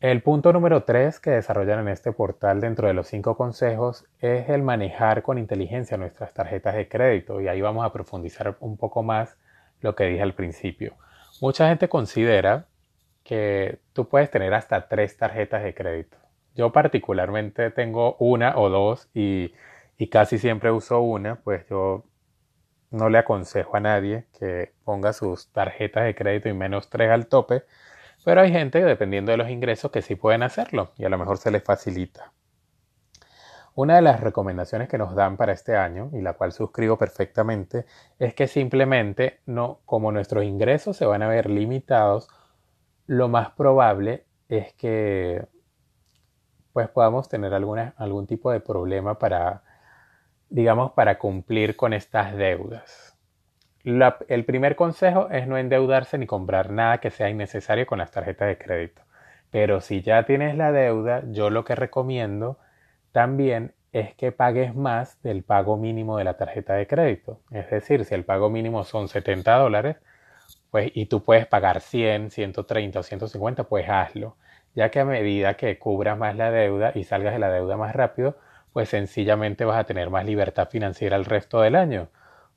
El 0.00 0.22
punto 0.22 0.54
número 0.54 0.84
3 0.84 1.20
que 1.20 1.30
desarrollan 1.30 1.80
en 1.80 1.88
este 1.88 2.10
portal 2.10 2.62
dentro 2.62 2.88
de 2.88 2.94
los 2.94 3.06
cinco 3.06 3.36
consejos 3.36 4.06
es 4.18 4.48
el 4.48 4.62
manejar 4.62 5.22
con 5.22 5.36
inteligencia 5.36 5.98
nuestras 5.98 6.32
tarjetas 6.32 6.74
de 6.74 6.88
crédito 6.88 7.42
y 7.42 7.48
ahí 7.48 7.60
vamos 7.60 7.84
a 7.84 7.92
profundizar 7.92 8.56
un 8.60 8.78
poco 8.78 9.02
más 9.02 9.36
lo 9.80 9.94
que 9.94 10.04
dije 10.04 10.22
al 10.22 10.34
principio. 10.34 10.94
Mucha 11.40 11.68
gente 11.68 11.88
considera 11.88 12.66
que 13.24 13.78
tú 13.92 14.08
puedes 14.08 14.30
tener 14.30 14.52
hasta 14.54 14.88
tres 14.88 15.16
tarjetas 15.16 15.62
de 15.62 15.74
crédito. 15.74 16.16
Yo 16.54 16.72
particularmente 16.72 17.70
tengo 17.70 18.16
una 18.18 18.58
o 18.58 18.68
dos 18.68 19.08
y, 19.14 19.52
casi 20.10 20.38
siempre 20.38 20.70
uso 20.70 21.00
una, 21.00 21.36
pues 21.36 21.66
yo 21.68 22.04
no 22.90 23.08
le 23.08 23.18
aconsejo 23.18 23.76
a 23.76 23.80
nadie 23.80 24.26
que 24.38 24.72
ponga 24.84 25.12
sus 25.12 25.52
tarjetas 25.52 26.04
de 26.04 26.14
crédito 26.14 26.48
y 26.48 26.54
menos 26.54 26.90
tres 26.90 27.10
al 27.10 27.26
tope, 27.28 27.64
pero 28.24 28.40
hay 28.40 28.50
gente, 28.50 28.82
dependiendo 28.82 29.32
de 29.32 29.38
los 29.38 29.48
ingresos, 29.48 29.90
que 29.90 30.02
sí 30.02 30.16
pueden 30.16 30.42
hacerlo 30.42 30.92
y 30.98 31.04
a 31.04 31.08
lo 31.08 31.18
mejor 31.18 31.38
se 31.38 31.50
les 31.50 31.62
facilita. 31.62 32.32
Una 33.74 33.96
de 33.96 34.02
las 34.02 34.20
recomendaciones 34.20 34.88
que 34.88 34.98
nos 34.98 35.14
dan 35.14 35.36
para 35.36 35.52
este 35.52 35.76
año, 35.76 36.10
y 36.12 36.20
la 36.20 36.34
cual 36.34 36.52
suscribo 36.52 36.98
perfectamente, 36.98 37.86
es 38.18 38.34
que 38.34 38.46
simplemente 38.48 39.40
no, 39.46 39.80
como 39.86 40.12
nuestros 40.12 40.44
ingresos 40.44 40.96
se 40.96 41.06
van 41.06 41.22
a 41.22 41.28
ver 41.28 41.48
limitados, 41.48 42.28
lo 43.06 43.28
más 43.28 43.50
probable 43.50 44.24
es 44.48 44.72
que 44.74 45.46
pues 46.72 46.88
podamos 46.88 47.28
tener 47.28 47.52
alguna, 47.54 47.94
algún 47.96 48.26
tipo 48.26 48.52
de 48.52 48.60
problema 48.60 49.18
para, 49.18 49.62
digamos, 50.48 50.92
para 50.92 51.18
cumplir 51.18 51.76
con 51.76 51.92
estas 51.92 52.34
deudas. 52.36 53.16
el 53.84 54.44
primer 54.44 54.76
consejo 54.76 55.28
es 55.30 55.48
no 55.48 55.56
endeudarse 55.56 56.18
ni 56.18 56.26
comprar 56.26 56.70
nada 56.70 56.98
que 56.98 57.10
sea 57.10 57.30
innecesario 57.30 57.86
con 57.86 57.98
las 57.98 58.10
tarjetas 58.10 58.48
de 58.48 58.58
crédito. 58.58 59.02
Pero 59.50 59.80
si 59.80 60.02
ya 60.02 60.24
tienes 60.24 60.56
la 60.56 60.70
deuda, 60.70 61.22
yo 61.30 61.50
lo 61.50 61.64
que 61.64 61.74
recomiendo 61.74 62.58
también 63.12 63.74
es 63.92 64.14
que 64.14 64.32
pagues 64.32 64.74
más 64.74 65.20
del 65.22 65.42
pago 65.42 65.76
mínimo 65.76 66.16
de 66.18 66.24
la 66.24 66.36
tarjeta 66.36 66.74
de 66.74 66.86
crédito. 66.86 67.40
Es 67.50 67.70
decir, 67.70 68.04
si 68.04 68.14
el 68.14 68.24
pago 68.24 68.50
mínimo 68.50 68.84
son 68.84 69.08
70 69.08 69.56
dólares, 69.56 69.96
pues 70.70 70.90
y 70.94 71.06
tú 71.06 71.22
puedes 71.22 71.46
pagar 71.46 71.80
100, 71.80 72.30
130 72.30 73.00
o 73.00 73.02
150, 73.02 73.64
pues 73.64 73.88
hazlo. 73.88 74.36
Ya 74.74 74.90
que 74.90 75.00
a 75.00 75.04
medida 75.04 75.54
que 75.54 75.78
cubras 75.78 76.16
más 76.18 76.36
la 76.36 76.50
deuda 76.50 76.92
y 76.94 77.04
salgas 77.04 77.32
de 77.34 77.40
la 77.40 77.50
deuda 77.50 77.76
más 77.76 77.94
rápido, 77.94 78.36
pues 78.72 78.88
sencillamente 78.88 79.64
vas 79.64 79.78
a 79.78 79.84
tener 79.84 80.10
más 80.10 80.24
libertad 80.24 80.68
financiera 80.68 81.16
el 81.16 81.24
resto 81.24 81.60
del 81.60 81.74
año. 81.76 82.08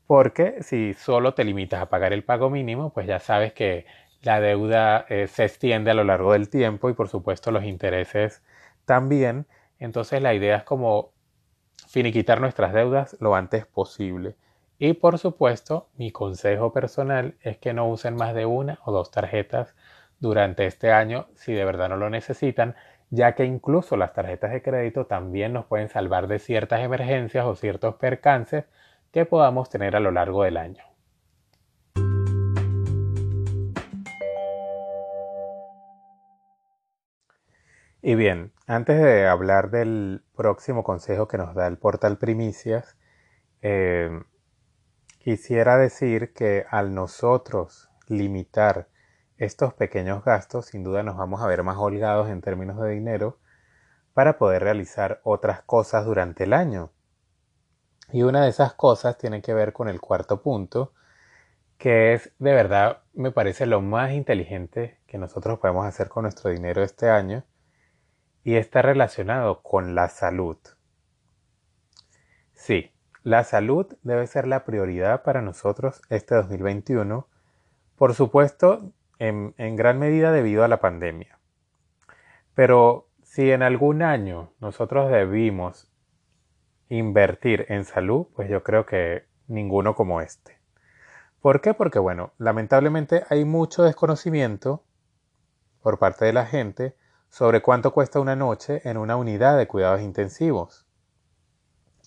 Porque 0.07 0.61
si 0.61 0.93
solo 0.93 1.33
te 1.33 1.43
limitas 1.43 1.81
a 1.81 1.89
pagar 1.89 2.13
el 2.13 2.23
pago 2.23 2.49
mínimo, 2.49 2.93
pues 2.93 3.07
ya 3.07 3.19
sabes 3.19 3.53
que 3.53 3.85
la 4.21 4.39
deuda 4.39 5.05
eh, 5.09 5.27
se 5.27 5.45
extiende 5.45 5.91
a 5.91 5.93
lo 5.95 6.03
largo 6.03 6.33
del 6.33 6.49
tiempo 6.49 6.89
y 6.89 6.93
por 6.93 7.09
supuesto 7.09 7.51
los 7.51 7.63
intereses 7.63 8.43
también. 8.85 9.47
Entonces 9.83 10.21
la 10.21 10.33
idea 10.33 10.55
es 10.55 10.63
como 10.63 11.11
finiquitar 11.89 12.39
nuestras 12.39 12.71
deudas 12.71 13.17
lo 13.19 13.35
antes 13.35 13.65
posible. 13.65 14.37
Y 14.79 14.93
por 14.93 15.17
supuesto, 15.19 15.89
mi 15.97 16.09
consejo 16.09 16.71
personal 16.71 17.35
es 17.41 17.57
que 17.57 17.73
no 17.73 17.89
usen 17.89 18.15
más 18.15 18.33
de 18.33 18.45
una 18.45 18.79
o 18.85 18.93
dos 18.93 19.11
tarjetas 19.11 19.75
durante 20.19 20.65
este 20.67 20.93
año 20.93 21.27
si 21.35 21.51
de 21.51 21.65
verdad 21.65 21.89
no 21.89 21.97
lo 21.97 22.09
necesitan, 22.09 22.75
ya 23.09 23.35
que 23.35 23.43
incluso 23.43 23.97
las 23.97 24.13
tarjetas 24.13 24.53
de 24.53 24.61
crédito 24.61 25.05
también 25.05 25.51
nos 25.51 25.65
pueden 25.65 25.89
salvar 25.89 26.27
de 26.27 26.39
ciertas 26.39 26.79
emergencias 26.79 27.45
o 27.45 27.53
ciertos 27.55 27.95
percances 27.95 28.63
que 29.11 29.25
podamos 29.25 29.69
tener 29.69 29.97
a 29.97 29.99
lo 29.99 30.11
largo 30.11 30.43
del 30.43 30.55
año. 30.55 30.92
Y 38.05 38.15
bien, 38.15 38.51
antes 38.67 39.01
de 39.01 39.27
hablar 39.27 39.71
del 39.71 40.25
próximo 40.35 40.83
consejo 40.83 41.29
que 41.29 41.37
nos 41.37 41.55
da 41.55 41.67
el 41.67 41.77
portal 41.77 42.17
Primicias, 42.17 42.97
eh, 43.61 44.09
quisiera 45.19 45.77
decir 45.77 46.33
que 46.33 46.65
al 46.69 46.93
nosotros 46.93 47.89
limitar 48.09 48.89
estos 49.37 49.73
pequeños 49.73 50.25
gastos, 50.25 50.65
sin 50.65 50.83
duda 50.83 51.01
nos 51.01 51.15
vamos 51.15 51.41
a 51.41 51.47
ver 51.47 51.63
más 51.63 51.77
holgados 51.77 52.29
en 52.29 52.41
términos 52.41 52.77
de 52.81 52.89
dinero 52.89 53.39
para 54.13 54.37
poder 54.37 54.63
realizar 54.63 55.21
otras 55.23 55.61
cosas 55.61 56.03
durante 56.03 56.43
el 56.43 56.51
año. 56.51 56.91
Y 58.11 58.23
una 58.23 58.43
de 58.43 58.49
esas 58.49 58.73
cosas 58.73 59.17
tiene 59.17 59.41
que 59.41 59.53
ver 59.53 59.71
con 59.71 59.87
el 59.87 60.01
cuarto 60.01 60.41
punto, 60.41 60.91
que 61.77 62.15
es 62.15 62.33
de 62.37 62.51
verdad, 62.51 63.03
me 63.13 63.31
parece 63.31 63.65
lo 63.65 63.79
más 63.79 64.11
inteligente 64.11 64.99
que 65.07 65.17
nosotros 65.17 65.57
podemos 65.59 65.85
hacer 65.85 66.09
con 66.09 66.23
nuestro 66.23 66.49
dinero 66.49 66.83
este 66.83 67.09
año, 67.09 67.45
y 68.43 68.55
está 68.55 68.81
relacionado 68.81 69.61
con 69.61 69.95
la 69.95 70.09
salud. 70.09 70.57
Sí, 72.53 72.91
la 73.23 73.43
salud 73.43 73.87
debe 74.03 74.27
ser 74.27 74.47
la 74.47 74.65
prioridad 74.65 75.23
para 75.23 75.41
nosotros 75.41 76.01
este 76.09 76.35
2021, 76.35 77.27
por 77.95 78.13
supuesto, 78.13 78.91
en, 79.19 79.75
gran 79.75 79.99
medida 79.99 80.31
debido 80.31 80.63
a 80.63 80.67
la 80.67 80.81
pandemia. 80.81 81.39
Pero 82.53 83.07
si 83.21 83.51
en 83.51 83.63
algún 83.63 84.01
año 84.01 84.51
nosotros 84.59 85.09
debimos 85.09 85.89
invertir 86.89 87.65
en 87.69 87.85
salud, 87.85 88.27
pues 88.35 88.49
yo 88.49 88.63
creo 88.63 88.85
que 88.85 89.25
ninguno 89.47 89.95
como 89.95 90.19
este. 90.19 90.59
¿Por 91.41 91.61
qué? 91.61 91.73
Porque 91.73 91.99
bueno, 91.99 92.33
lamentablemente 92.37 93.23
hay 93.29 93.45
mucho 93.45 93.83
desconocimiento 93.83 94.83
por 95.81 95.99
parte 95.99 96.25
de 96.25 96.33
la 96.33 96.45
gente 96.45 96.95
sobre 97.33 97.63
cuánto 97.63 97.95
cuesta 97.95 98.19
una 98.19 98.35
noche 98.35 98.79
en 98.83 98.95
una 98.95 99.15
unidad 99.15 99.57
de 99.57 99.65
cuidados 99.65 100.01
intensivos. 100.01 100.85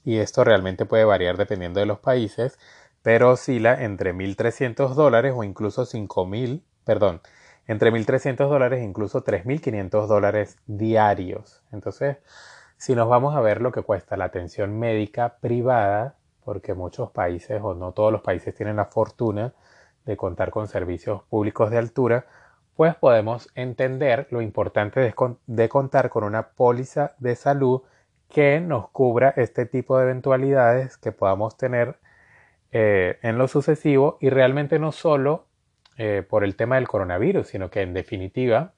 Y 0.04 0.18
esto 0.18 0.44
realmente 0.44 0.86
puede 0.86 1.04
variar 1.04 1.36
dependiendo 1.36 1.80
de 1.80 1.86
los 1.86 1.98
países, 1.98 2.60
pero 3.02 3.32
oscila 3.32 3.82
entre 3.82 4.14
1.300 4.14 4.94
dólares 4.94 5.34
o 5.36 5.42
incluso 5.42 5.82
5.000, 5.84 6.62
perdón, 6.84 7.22
entre 7.66 7.90
1.300 7.90 8.48
dólares 8.48 8.78
e 8.78 8.84
incluso 8.84 9.24
3.500 9.24 10.06
dólares 10.06 10.58
diarios. 10.68 11.64
Entonces, 11.72 12.18
si 12.76 12.94
nos 12.94 13.08
vamos 13.08 13.34
a 13.34 13.40
ver 13.40 13.60
lo 13.60 13.72
que 13.72 13.82
cuesta 13.82 14.16
la 14.16 14.26
atención 14.26 14.78
médica 14.78 15.38
privada, 15.40 16.14
porque 16.44 16.74
muchos 16.74 17.10
países 17.10 17.60
o 17.64 17.74
no 17.74 17.90
todos 17.90 18.12
los 18.12 18.22
países 18.22 18.54
tienen 18.54 18.76
la 18.76 18.84
fortuna 18.84 19.54
de 20.04 20.16
contar 20.16 20.50
con 20.50 20.68
servicios 20.68 21.24
públicos 21.24 21.72
de 21.72 21.78
altura, 21.78 22.26
pues 22.76 22.94
podemos 22.94 23.50
entender 23.54 24.26
lo 24.30 24.42
importante 24.42 25.00
de, 25.00 25.68
contar 25.68 26.10
con 26.10 26.24
una 26.24 26.48
póliza 26.50 27.14
de 27.18 27.34
salud 27.34 27.82
que 28.28 28.60
nos 28.60 28.90
cubra 28.90 29.32
este 29.36 29.64
tipo 29.66 29.96
de 29.96 30.04
eventualidades 30.04 30.98
que 30.98 31.10
podamos 31.10 31.56
tener 31.56 31.96
eh, 32.72 33.18
en 33.22 33.38
lo 33.38 33.48
sucesivo 33.48 34.18
y 34.20 34.28
realmente 34.28 34.78
no 34.78 34.92
solo 34.92 35.46
eh, 35.96 36.22
por 36.28 36.44
el 36.44 36.56
tema 36.56 36.74
del 36.76 36.86
coronavirus, 36.86 37.48
sino 37.48 37.70
que 37.70 37.80
en 37.80 37.94
definitiva 37.94 38.74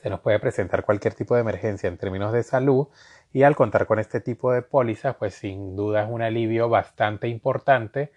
se 0.00 0.10
nos 0.10 0.20
puede 0.20 0.38
presentar 0.38 0.84
cualquier 0.84 1.14
tipo 1.14 1.34
de 1.34 1.40
emergencia 1.40 1.88
en 1.88 1.96
términos 1.96 2.32
de 2.32 2.44
salud 2.44 2.88
y 3.32 3.42
al 3.42 3.56
contar 3.56 3.86
con 3.86 3.98
este 3.98 4.20
tipo 4.20 4.52
de 4.52 4.62
pólizas, 4.62 5.16
pues 5.16 5.34
sin 5.34 5.74
duda 5.74 6.04
es 6.04 6.08
un 6.08 6.22
alivio 6.22 6.68
bastante 6.68 7.26
importante, 7.26 8.12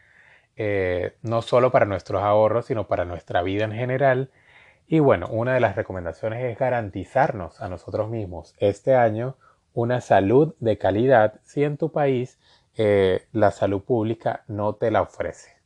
eh, 0.55 1.15
no 1.23 1.41
solo 1.41 1.71
para 1.71 1.85
nuestros 1.85 2.21
ahorros, 2.21 2.67
sino 2.67 2.87
para 2.87 3.05
nuestra 3.05 3.41
vida 3.41 3.63
en 3.63 3.71
general. 3.71 4.29
Y 4.87 4.99
bueno, 4.99 5.27
una 5.27 5.53
de 5.53 5.59
las 5.59 5.75
recomendaciones 5.75 6.43
es 6.45 6.57
garantizarnos 6.57 7.61
a 7.61 7.67
nosotros 7.67 8.09
mismos 8.09 8.55
este 8.57 8.95
año 8.95 9.35
una 9.73 9.99
salud 9.99 10.55
de 10.59 10.77
calidad 10.77 11.41
si 11.43 11.65
en 11.65 11.77
tu 11.77 11.91
país 11.91 12.39
eh, 12.77 13.27
la 13.33 13.51
salud 13.51 13.83
pública 13.83 14.45
no 14.47 14.75
te 14.75 14.89
la 14.89 15.01
ofrece. 15.01 15.57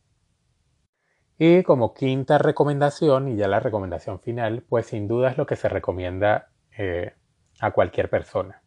Y 1.37 1.63
como 1.63 1.93
quinta 1.93 2.39
recomendación, 2.39 3.27
y 3.27 3.35
ya 3.35 3.47
la 3.47 3.59
recomendación 3.59 4.19
final, 4.19 4.63
pues 4.67 4.87
sin 4.87 5.07
duda 5.07 5.31
es 5.31 5.37
lo 5.37 5.45
que 5.45 5.55
se 5.55 5.69
recomienda 5.69 6.49
eh, 6.77 7.13
a 7.59 7.71
cualquier 7.71 8.09
persona. 8.09 8.60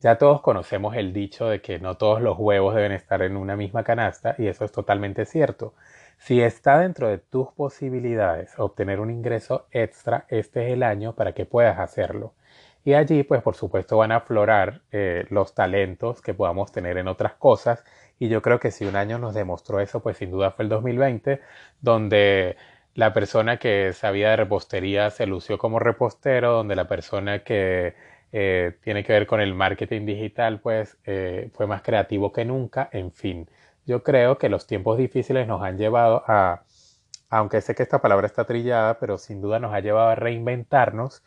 Ya 0.00 0.18
todos 0.18 0.42
conocemos 0.42 0.94
el 0.96 1.12
dicho 1.12 1.48
de 1.48 1.60
que 1.60 1.78
no 1.78 1.96
todos 1.96 2.20
los 2.20 2.38
huevos 2.38 2.74
deben 2.74 2.92
estar 2.92 3.22
en 3.22 3.36
una 3.36 3.56
misma 3.56 3.82
canasta 3.82 4.34
y 4.38 4.46
eso 4.46 4.64
es 4.64 4.72
totalmente 4.72 5.24
cierto. 5.24 5.74
Si 6.18 6.40
está 6.42 6.78
dentro 6.78 7.08
de 7.08 7.18
tus 7.18 7.48
posibilidades 7.52 8.58
obtener 8.58 9.00
un 9.00 9.10
ingreso 9.10 9.66
extra, 9.70 10.26
este 10.28 10.66
es 10.66 10.72
el 10.74 10.82
año 10.82 11.14
para 11.14 11.32
que 11.32 11.46
puedas 11.46 11.78
hacerlo. 11.78 12.34
Y 12.84 12.94
allí, 12.94 13.24
pues 13.24 13.42
por 13.42 13.56
supuesto, 13.56 13.96
van 13.96 14.12
a 14.12 14.16
aflorar 14.16 14.82
eh, 14.92 15.26
los 15.30 15.54
talentos 15.54 16.22
que 16.22 16.34
podamos 16.34 16.72
tener 16.72 16.98
en 16.98 17.08
otras 17.08 17.34
cosas. 17.34 17.84
Y 18.18 18.28
yo 18.28 18.42
creo 18.42 18.60
que 18.60 18.70
si 18.70 18.84
un 18.86 18.96
año 18.96 19.18
nos 19.18 19.34
demostró 19.34 19.80
eso, 19.80 20.00
pues 20.00 20.18
sin 20.18 20.30
duda 20.30 20.52
fue 20.52 20.64
el 20.64 20.68
2020, 20.68 21.40
donde 21.80 22.56
la 22.94 23.12
persona 23.12 23.58
que 23.58 23.92
sabía 23.92 24.30
de 24.30 24.36
repostería 24.36 25.10
se 25.10 25.26
lució 25.26 25.58
como 25.58 25.78
repostero, 25.80 26.52
donde 26.52 26.76
la 26.76 26.86
persona 26.86 27.42
que 27.44 27.94
eh, 28.32 28.76
tiene 28.82 29.04
que 29.04 29.12
ver 29.12 29.26
con 29.26 29.40
el 29.40 29.54
marketing 29.54 30.06
digital, 30.06 30.60
pues 30.60 30.98
eh, 31.04 31.50
fue 31.54 31.66
más 31.66 31.82
creativo 31.82 32.32
que 32.32 32.44
nunca. 32.44 32.88
En 32.92 33.12
fin, 33.12 33.48
yo 33.86 34.02
creo 34.02 34.38
que 34.38 34.48
los 34.48 34.66
tiempos 34.66 34.98
difíciles 34.98 35.46
nos 35.46 35.62
han 35.62 35.78
llevado 35.78 36.22
a, 36.26 36.64
aunque 37.30 37.60
sé 37.60 37.74
que 37.74 37.82
esta 37.82 38.00
palabra 38.00 38.26
está 38.26 38.44
trillada, 38.44 38.98
pero 38.98 39.18
sin 39.18 39.40
duda 39.40 39.58
nos 39.60 39.74
ha 39.74 39.80
llevado 39.80 40.08
a 40.10 40.14
reinventarnos 40.14 41.22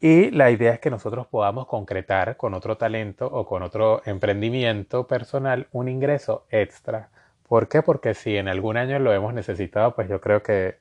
y 0.00 0.30
la 0.30 0.50
idea 0.50 0.72
es 0.72 0.80
que 0.80 0.90
nosotros 0.90 1.26
podamos 1.26 1.66
concretar 1.66 2.36
con 2.38 2.54
otro 2.54 2.76
talento 2.78 3.26
o 3.26 3.44
con 3.46 3.62
otro 3.62 4.00
emprendimiento 4.06 5.06
personal 5.06 5.68
un 5.72 5.88
ingreso 5.88 6.46
extra. 6.50 7.10
¿Por 7.46 7.68
qué? 7.68 7.82
Porque 7.82 8.14
si 8.14 8.36
en 8.36 8.48
algún 8.48 8.76
año 8.78 8.98
lo 8.98 9.12
hemos 9.12 9.34
necesitado, 9.34 9.94
pues 9.94 10.08
yo 10.08 10.20
creo 10.20 10.42
que, 10.42 10.78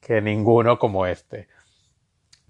que 0.00 0.22
ninguno 0.22 0.78
como 0.78 1.06
este. 1.06 1.48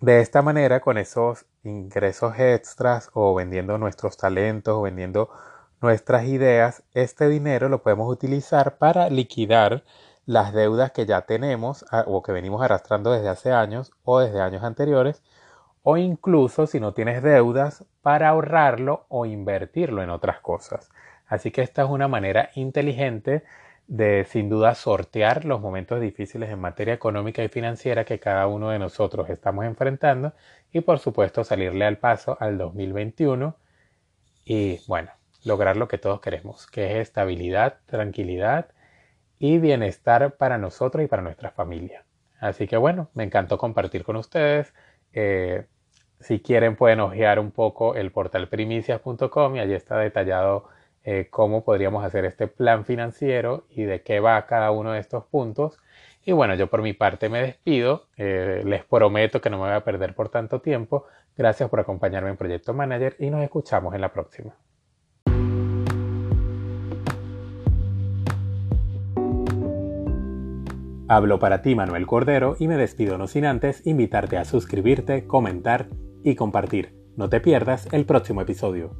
De 0.00 0.20
esta 0.20 0.42
manera, 0.42 0.80
con 0.80 0.98
esos 0.98 1.46
ingresos 1.62 2.38
extras 2.38 3.10
o 3.14 3.34
vendiendo 3.34 3.78
nuestros 3.78 4.16
talentos 4.16 4.74
o 4.74 4.82
vendiendo 4.82 5.30
nuestras 5.80 6.24
ideas, 6.24 6.82
este 6.94 7.28
dinero 7.28 7.68
lo 7.68 7.82
podemos 7.82 8.10
utilizar 8.10 8.76
para 8.76 9.08
liquidar 9.08 9.84
las 10.26 10.52
deudas 10.52 10.92
que 10.92 11.06
ya 11.06 11.22
tenemos 11.22 11.84
o 12.06 12.22
que 12.22 12.32
venimos 12.32 12.62
arrastrando 12.62 13.12
desde 13.12 13.28
hace 13.28 13.52
años 13.52 13.92
o 14.04 14.20
desde 14.20 14.40
años 14.40 14.62
anteriores 14.62 15.22
o 15.82 15.96
incluso 15.98 16.66
si 16.66 16.80
no 16.80 16.94
tienes 16.94 17.22
deudas 17.22 17.84
para 18.02 18.30
ahorrarlo 18.30 19.04
o 19.08 19.26
invertirlo 19.26 20.02
en 20.02 20.10
otras 20.10 20.40
cosas. 20.40 20.90
Así 21.26 21.50
que 21.50 21.62
esta 21.62 21.82
es 21.82 21.90
una 21.90 22.08
manera 22.08 22.50
inteligente 22.54 23.44
de 23.86 24.24
sin 24.24 24.48
duda 24.48 24.74
sortear 24.74 25.44
los 25.44 25.60
momentos 25.60 26.00
difíciles 26.00 26.50
en 26.50 26.60
materia 26.60 26.94
económica 26.94 27.44
y 27.44 27.48
financiera 27.48 28.04
que 28.04 28.18
cada 28.18 28.46
uno 28.46 28.70
de 28.70 28.78
nosotros 28.78 29.28
estamos 29.28 29.64
enfrentando 29.66 30.32
y 30.72 30.80
por 30.80 30.98
supuesto 30.98 31.44
salirle 31.44 31.84
al 31.84 31.98
paso 31.98 32.36
al 32.40 32.58
2021 32.58 33.56
y 34.44 34.80
bueno, 34.86 35.10
lograr 35.44 35.76
lo 35.76 35.88
que 35.88 35.98
todos 35.98 36.20
queremos, 36.20 36.66
que 36.66 36.92
es 36.92 36.96
estabilidad, 37.08 37.78
tranquilidad 37.86 38.68
y 39.38 39.58
bienestar 39.58 40.36
para 40.36 40.58
nosotros 40.58 41.04
y 41.04 41.06
para 41.06 41.22
nuestra 41.22 41.50
familia. 41.50 42.04
Así 42.40 42.66
que 42.66 42.76
bueno, 42.76 43.10
me 43.14 43.24
encantó 43.24 43.58
compartir 43.58 44.04
con 44.04 44.16
ustedes. 44.16 44.74
Eh, 45.12 45.66
si 46.20 46.40
quieren 46.40 46.76
pueden 46.76 47.00
hojear 47.00 47.38
un 47.38 47.50
poco 47.50 47.94
el 47.94 48.10
portal 48.12 48.48
primicias.com 48.48 49.56
y 49.56 49.60
allí 49.60 49.74
está 49.74 49.98
detallado 49.98 50.68
eh, 51.04 51.28
cómo 51.30 51.64
podríamos 51.64 52.04
hacer 52.04 52.24
este 52.24 52.48
plan 52.48 52.84
financiero 52.84 53.64
y 53.68 53.82
de 53.82 54.02
qué 54.02 54.20
va 54.20 54.46
cada 54.46 54.70
uno 54.70 54.92
de 54.92 55.00
estos 55.00 55.24
puntos. 55.24 55.78
Y 56.24 56.32
bueno, 56.32 56.54
yo 56.54 56.68
por 56.68 56.80
mi 56.80 56.94
parte 56.94 57.28
me 57.28 57.42
despido. 57.42 58.06
Eh, 58.16 58.62
les 58.64 58.84
prometo 58.84 59.40
que 59.40 59.50
no 59.50 59.58
me 59.58 59.64
voy 59.64 59.74
a 59.74 59.84
perder 59.84 60.14
por 60.14 60.30
tanto 60.30 60.60
tiempo. 60.60 61.04
Gracias 61.36 61.68
por 61.68 61.80
acompañarme 61.80 62.30
en 62.30 62.36
Proyecto 62.36 62.72
Manager 62.72 63.16
y 63.18 63.28
nos 63.28 63.42
escuchamos 63.42 63.94
en 63.94 64.00
la 64.00 64.12
próxima. 64.12 64.54
Hablo 71.06 71.38
para 71.38 71.60
ti 71.60 71.74
Manuel 71.74 72.06
Cordero 72.06 72.56
y 72.58 72.66
me 72.66 72.78
despido 72.78 73.18
no 73.18 73.26
sin 73.26 73.44
antes 73.44 73.86
invitarte 73.86 74.38
a 74.38 74.46
suscribirte, 74.46 75.26
comentar 75.26 75.88
y 76.22 76.34
compartir. 76.34 76.94
No 77.14 77.28
te 77.28 77.40
pierdas 77.40 77.86
el 77.92 78.06
próximo 78.06 78.40
episodio. 78.40 78.96